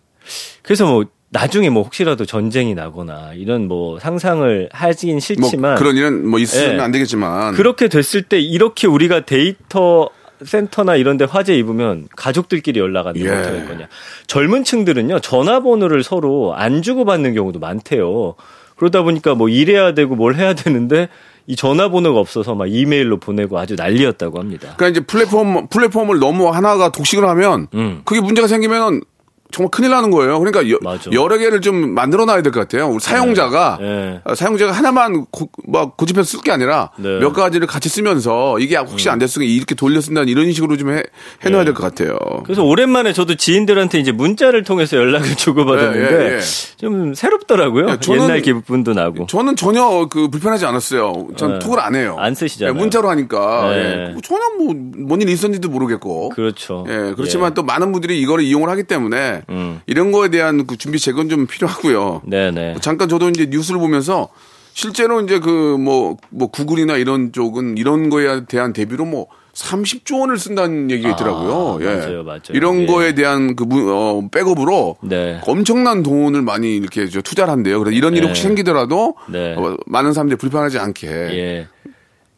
[0.63, 6.25] 그래서 뭐 나중에 뭐 혹시라도 전쟁이 나거나 이런 뭐 상상을 하긴 뭐 싫지만 그런 일은
[6.27, 6.79] 뭐 있으면 예.
[6.79, 10.09] 안 되겠지만 그렇게 됐을 때 이렇게 우리가 데이터
[10.43, 13.67] 센터나 이런 데 화재 입으면 가족들끼리 연락 안 되면 예.
[13.67, 13.87] 거냐.
[14.27, 18.35] 젊은 층들은요, 전화번호를 서로 안 주고 받는 경우도 많대요.
[18.75, 21.09] 그러다 보니까 뭐 일해야 되고 뭘 해야 되는데
[21.47, 24.73] 이 전화번호가 없어서 막 이메일로 보내고 아주 난리였다고 합니다.
[24.77, 28.01] 그러니까 이제 플랫폼 플랫폼을 너무 하나가 독식을 하면 음.
[28.03, 29.01] 그게 문제가 생기면
[29.55, 30.37] 정말 큰일 나는 거예요.
[30.37, 31.09] 그러니까 여, 맞아.
[31.13, 32.89] 여러 개를 좀 만들어 놔야 될 것 같아요.
[32.89, 34.19] 우리 사용자가 네.
[34.25, 37.19] 어, 사용자가 하나만 고, 막 고집해서 쓸 게 아니라 네.
[37.19, 41.03] 몇 가지를 같이 쓰면서 이게 혹시 안 됐으면 이렇게 돌려 쓴다는 이런 식으로 좀 해,
[41.45, 41.65] 해놔야 네.
[41.71, 42.17] 될것 같아요.
[42.43, 46.39] 그래서 오랜만에 저도 지인들한테 이제 문자를 통해서 연락을 주고받았는데 예, 예, 예.
[46.75, 47.87] 좀 새롭더라고요.
[47.91, 49.25] 예, 저는- 옛날 기분도 나고.
[49.27, 51.27] 저는 전혀 그 불편하지 않았어요.
[51.37, 51.59] 전 네.
[51.59, 52.17] 톡을 안 해요.
[52.19, 52.75] 안 쓰시잖아요.
[52.75, 53.77] 예, 문자로 하니까 네.
[54.09, 56.29] 예, 뭐 전혀 뭐뭔 일이 있었는지도 모르겠고.
[56.29, 56.85] 그렇죠.
[56.89, 59.81] 예, 그렇지만 또 많은 분들이 이거를 이용을 하기 때문에 음.
[59.85, 62.21] 이런 거에 대한 그 준비 제건 좀 필요하고요.
[62.25, 62.75] 네네.
[62.81, 64.29] 잠깐 저도 이제 뉴스를 보면서
[64.73, 70.37] 실제로 이제 그 뭐 뭐 구글이나 이런 쪽은 이런 거에 대한 대비로 뭐 30조 원을
[70.37, 71.77] 쓴다는 얘기가 있더라고요.
[71.79, 71.95] 아, 예.
[71.95, 72.41] 맞아요, 맞아요.
[72.49, 72.85] 이런 예.
[72.87, 75.39] 거에 대한 그 무- 어, 백업으로 네.
[75.47, 77.79] 엄청난 돈을 많이 이렇게 저 투자를 한대요.
[77.79, 78.27] 그래서 이런 일이 네.
[78.27, 79.53] 혹시 생기더라도 네.
[79.57, 81.07] 어, 많은 사람들이 불편하지 않게.
[81.07, 81.67] 예.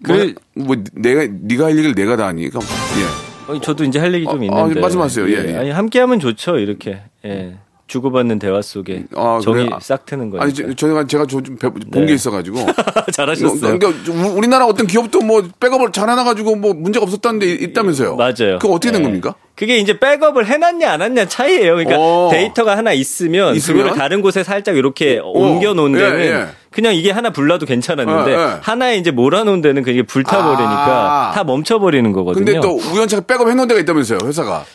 [0.05, 2.47] 뭐, 그- 뭐 내가 네가 할 얘기를 내가 다 하니.
[2.49, 3.26] 그러니까 예.
[3.47, 4.79] 어, 저도 이제 할 얘기 좀 어, 있는데.
[4.79, 5.29] 어, 말씀하세요.
[5.29, 5.57] 예, 예.
[5.57, 6.57] 아니 함께하면 좋죠.
[6.57, 7.01] 이렇게.
[7.25, 7.55] 예.
[7.87, 9.79] 주고받는 대화 속에 아, 정이 그래요?
[9.81, 10.43] 싹 트는 거예요.
[10.43, 12.13] 아니, 저- 제가, 제가 좀본게 네.
[12.13, 12.59] 있어가지고.
[13.13, 13.79] 잘하셨어요.
[13.79, 18.15] 그러니까 우- 우리나라 어떤 기업도 뭐 백업을 잘 해놔가지고 뭐 문제가 없었다는데 있다면서요.
[18.17, 18.59] 맞아요.
[18.59, 19.07] 그거 어떻게 된 네.
[19.07, 19.35] 겁니까?
[19.55, 21.75] 그게 이제 백업을 해놨냐 안 했냐 차이예요.
[21.77, 22.29] 그러니까 오.
[22.31, 23.77] 데이터가 하나 있으면, 있으면?
[23.83, 26.47] 그거를 다른 곳에 살짝 이렇게 옮겨 놓은 예, 데는 예.
[26.69, 28.57] 그냥 이게 하나 불나도 괜찮았는데 예, 예.
[28.61, 31.31] 하나에 이제 몰아놓은 데는 그게 불타버리니까 아.
[31.33, 32.45] 다 멈춰버리는 거거든요.
[32.45, 34.65] 근데 또 우연찮게 백업 해놓은 데가 있다면서요, 회사가.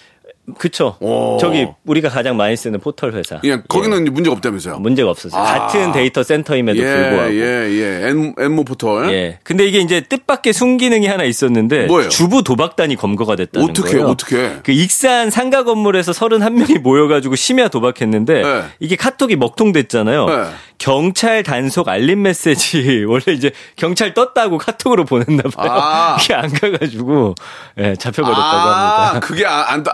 [0.59, 0.96] 그쵸.
[1.00, 1.38] 오.
[1.40, 3.40] 저기 우리가 가장 많이 쓰는 포털 회사.
[3.44, 4.78] 예, 거기는 이제 문제가 없다면서요.
[4.81, 5.40] 문제가 없었어요.
[5.40, 5.44] 아.
[5.66, 7.35] 같은 데이터 센터임에도 예, 불구하고.
[7.35, 8.09] 예, 예.
[8.09, 9.12] 엔, 엔모 포털.
[9.12, 9.38] 예.
[9.44, 12.09] 근데 이게 이제 뜻밖의 순기능이 하나 있었는데 뭐예요?
[12.09, 14.09] 주부 도박단이 검거가 됐다는 어떻게, 거예요.
[14.09, 14.57] 어떻게.
[14.64, 18.62] 그 익산 상가 건물에서 31명이 모여 가지고 심야 도박했는데 네.
[18.81, 20.26] 이게 카톡이 먹통됐잖아요.
[20.26, 20.44] 네.
[20.78, 25.70] 경찰 단속 알림 메시지 원래 이제 경찰 떴다고 카톡으로 보냈나 봐요.
[25.70, 26.16] 아.
[26.20, 27.35] 이게 안 가 가지고
[27.78, 29.26] 예, 잡혀 버렸다고 아, 합니다.
[29.26, 29.85] 그게 안,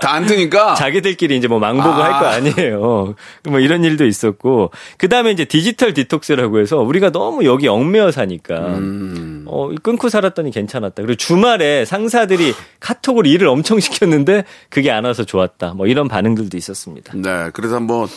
[0.00, 0.74] 다 안 뜨니까.
[0.76, 2.04] 자기들끼리 이제 뭐 망보고 아.
[2.04, 3.14] 할거 아니에요.
[3.44, 8.54] 뭐 이런 일도 있었고 그 다음에 이제 디지털 디톡스라고 해서 우리가 너무 여기 얽매여 사니까
[8.78, 9.44] 음.
[9.46, 11.02] 어 끊고 살았더니 괜찮았다.
[11.02, 15.74] 그리고 주말에 상사들이 카톡으로 일을 엄청 시켰는데 그게 안 와서 좋았다.
[15.74, 17.12] 뭐 이런 반응들도 있었습니다.
[17.16, 18.08] 네, 그래서 뭐,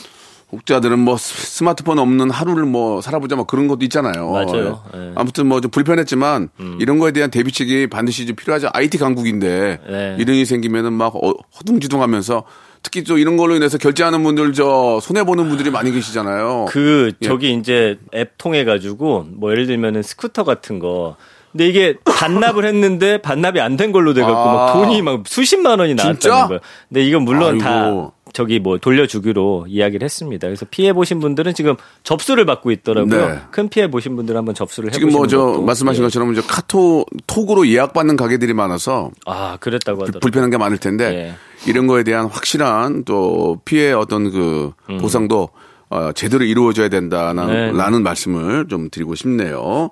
[0.52, 4.32] 혹자들은 뭐 스- 스마트폰 없는 하루를 뭐 살아보자 뭐 그런 것도 있잖아요.
[4.32, 4.82] 맞아요.
[4.96, 5.00] 예.
[5.00, 5.12] 예.
[5.16, 8.70] 아무튼 뭐 좀 불편했지만 이런 거에 대한 대비책이 반드시 좀 필요하죠.
[8.74, 10.16] IT 강국인데 네.
[10.20, 12.44] 이런 일이 생기면은 막 어- 허둥지둥하면서
[12.82, 16.66] 특히 또 이런 걸로 인해서 결제하는 분들 저 손해 보는 분들이 많이 계시잖아요.
[16.70, 17.28] 그 예.
[17.28, 21.16] 저기 이제 앱 통해 가지고 뭐 예를 들면은 스쿠터 같은 거
[21.52, 24.54] 근데 이게 반납을 했는데 반납이 안 된 걸로 돼갖고 아.
[24.54, 26.48] 막 돈이 막 수십만 원이 나왔다는?
[26.48, 26.60] 거예요.
[26.88, 28.14] 근데 이건 물론 다 아이고.
[28.34, 30.48] 저기 뭐 돌려주기로 이야기를 했습니다.
[30.48, 33.28] 그래서 피해 보신 분들은 지금 접수를 받고 있더라고요.
[33.28, 33.40] 네.
[33.52, 35.62] 큰 피해 보신 분들은 한번 접수를 지금 해보시는 뭐 저.
[35.62, 36.06] 말씀하신 예.
[36.06, 40.20] 것처럼 이제 카톡 톡으로 예약받는 가게들이 많아서 아 그랬다고 하더라고요.
[40.20, 41.70] 불편한 게 많을 텐데 예.
[41.70, 45.50] 이런 거에 대한 확실한 또 피해 어떤 그 보상도
[45.90, 47.50] 어, 제대로 이루어져야 된다는 음.
[47.50, 47.72] 네.
[47.72, 49.90] 라는 말씀을 좀 드리고 싶네요.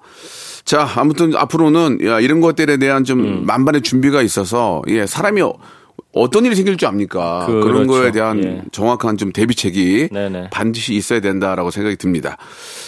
[0.64, 3.46] 자, 아무튼 앞으로는 야, 이런 것들에 대한 좀 음.
[3.46, 5.42] 만반의 준비가 있어서 예, 사람이
[6.18, 7.46] 어- 어떤 일이 생길 줄 압니까?
[7.48, 7.70] 그 그렇죠.
[7.80, 8.62] 런 거에 대한 예.
[8.72, 10.50] 정확한 좀 대비책이 네네.
[10.52, 12.38] 반드시 있어야 된다라고 생각이 듭니다.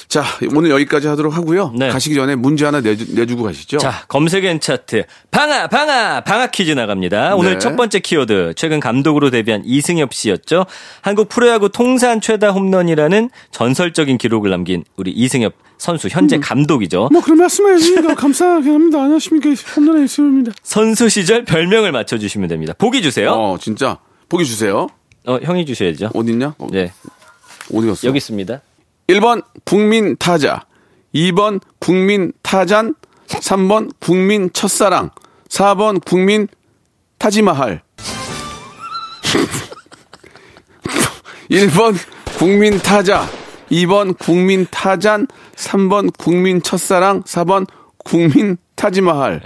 [0.09, 0.23] 자,
[0.55, 1.71] 오늘 여기까지 하도록 하고요.
[1.77, 1.89] 네.
[1.89, 3.77] 가시기 전에 문제 하나 내주, 내주 고 가시죠.
[3.77, 5.03] 자, 검색엔 차트.
[5.29, 7.35] 방아, 방아, 방아 퀴즈 나갑니다.
[7.35, 7.59] 오늘 네.
[7.59, 8.53] 첫 번째 키워드.
[8.55, 10.65] 최근 감독으로 데뷔한 이승엽 씨였죠.
[11.01, 17.09] 한국 프로야구 통산 최다 홈런이라는 전설적인 기록을 남긴 우리 이승엽 선수, 현재 감독이죠.
[17.11, 19.03] 뭐 그런 말씀해 주시니까 감사하게 합니다.
[19.03, 19.49] 안녕하십니까.
[19.77, 20.53] 홈런의 이승입니다.
[20.63, 22.73] 선수 시절 별명을 맞춰주시면 됩니다.
[22.79, 23.29] 보기 주세요.
[23.29, 23.99] 어, 어, 진짜.
[24.27, 24.87] 보기 주세요.
[25.43, 26.09] 형이 주셔야죠.
[26.15, 26.55] 어딨냐?
[26.57, 26.91] 어, 네,
[27.71, 28.07] 어디 갔어?
[28.07, 28.61] 여기 있습니다.
[29.09, 30.65] 1번 국민 타자,
[31.15, 32.93] 2번 국민 타잔,
[33.25, 35.09] 3번 국민 첫사랑,
[35.47, 36.47] 4번 국민
[37.17, 37.81] 타지마할.
[41.49, 41.95] 1번
[42.37, 43.27] 국민 타자,
[43.71, 47.65] 2번 국민 타잔, 3번 국민 첫사랑, 4번
[47.97, 49.41] 국민 타지마할.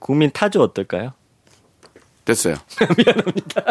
[0.00, 1.12] 국민 타조 어떨까요?
[2.24, 2.54] 됐어요.
[2.96, 3.62] 미안합니다.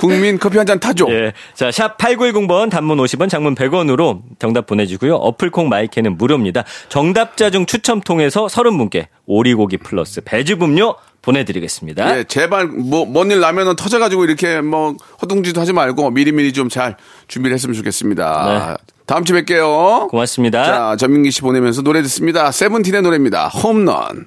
[0.00, 1.06] 국민 커피 한 잔 타죠.
[1.10, 1.32] 예.
[1.54, 5.14] 자, 샵 8910번 단문 50원, 장문 100원으로 정답 보내주고요.
[5.14, 6.64] 어플콩 마이크는 무료입니다.
[6.88, 12.18] 정답자 중 추첨 통해서 30분께 오리고기 플러스 배즙음료 보내드리겠습니다.
[12.18, 16.96] 예, 제발 뭐먼 일 나면은 터져가지고 이렇게 뭐 허둥지도 하지 말고 미리미리 좀 잘
[17.28, 18.76] 준비를 했으면 좋겠습니다.
[19.06, 20.08] 다음 주에 뵐게요.
[20.08, 20.64] 고맙습니다.
[20.64, 22.50] 자, 전민기 씨 보내면서 노래 듣습니다.
[22.52, 23.48] 세븐틴의 노래입니다.
[23.48, 24.26] 홈런.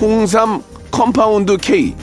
[0.00, 1.94] 홍삼 컴파운드 K,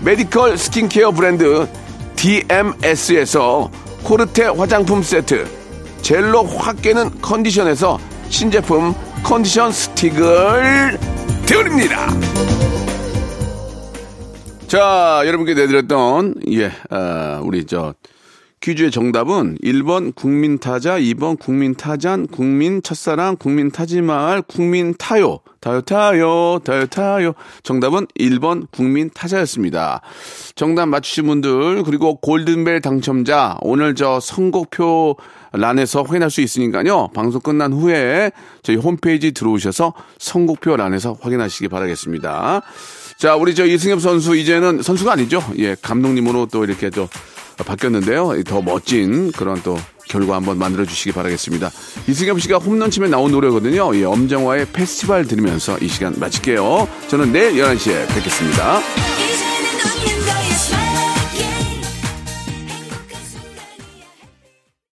[0.00, 1.66] 메디컬 스킨케어 브랜드
[2.14, 3.70] DMS에서
[4.04, 5.46] 코르테 화장품 세트,
[6.00, 10.98] 젤로 확 깨는 컨디션에서 신제품 컨디션 스틱을
[11.44, 12.08] 드립니다.
[14.68, 17.94] 자, 여러분께 내드렸던, 예, 아, 우리 저,
[18.60, 25.40] 퀴즈의 정답은 1번 국민타자, 2번 국민타잔, 국민첫사랑, 국민타지말, 국민타요.
[25.60, 27.32] 타요, 타요, 타요, 타요.
[27.62, 30.02] 정답은 1번 국민타자였습니다.
[30.56, 35.16] 정답 맞추신 분들, 그리고 골든벨 당첨자, 오늘 저 선곡표
[35.52, 37.08] 란에서 확인할 수 있으니까요.
[37.14, 38.30] 방송 끝난 후에
[38.62, 42.60] 저희 홈페이지 들어오셔서 선곡표 란에서 확인하시기 바라겠습니다.
[43.16, 45.42] 자, 우리 저 이승엽 선수 이제는 선수가 아니죠.
[45.58, 47.08] 예, 감독님으로 또 이렇게 또
[47.62, 48.42] 바뀌었는데요.
[48.44, 51.70] 더 멋진 그런 또 결과 한번 만들어 주시기 바라겠습니다.
[52.08, 53.94] 이승엽 씨가 홈런 치면 나온 노래거든요.
[53.94, 56.88] 예, 엄정화의 페스티벌 들으면서 이 시간 마칠게요.
[57.08, 59.29] 저는 내일 11시에 뵙겠습니다.